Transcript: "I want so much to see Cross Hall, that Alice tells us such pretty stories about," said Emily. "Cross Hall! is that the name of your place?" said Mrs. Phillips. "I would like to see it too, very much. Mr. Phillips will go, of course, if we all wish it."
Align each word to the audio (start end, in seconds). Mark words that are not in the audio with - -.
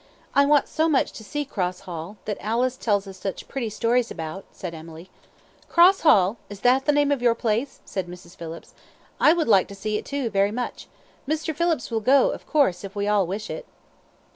"I 0.33 0.47
want 0.47 0.67
so 0.67 0.89
much 0.89 1.11
to 1.11 1.23
see 1.23 1.45
Cross 1.45 1.81
Hall, 1.81 2.17
that 2.25 2.39
Alice 2.43 2.75
tells 2.75 3.05
us 3.05 3.19
such 3.19 3.47
pretty 3.47 3.69
stories 3.69 4.09
about," 4.09 4.45
said 4.51 4.73
Emily. 4.73 5.11
"Cross 5.69 5.99
Hall! 6.01 6.37
is 6.49 6.61
that 6.61 6.85
the 6.85 6.91
name 6.91 7.11
of 7.11 7.21
your 7.21 7.35
place?" 7.35 7.81
said 7.85 8.07
Mrs. 8.07 8.35
Phillips. 8.35 8.73
"I 9.19 9.31
would 9.33 9.47
like 9.47 9.67
to 9.67 9.75
see 9.75 9.99
it 9.99 10.05
too, 10.05 10.31
very 10.31 10.51
much. 10.51 10.87
Mr. 11.29 11.55
Phillips 11.55 11.91
will 11.91 11.99
go, 12.01 12.31
of 12.31 12.47
course, 12.47 12.83
if 12.83 12.95
we 12.95 13.07
all 13.07 13.27
wish 13.27 13.47
it." 13.47 13.67